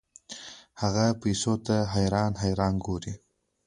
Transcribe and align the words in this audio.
هغه 0.81 1.05
پیسو 1.21 1.53
ته 1.65 1.75
حیران 1.93 2.31
حیران 2.43 2.73
ګوري. 2.85 3.13